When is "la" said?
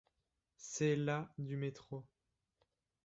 0.95-1.31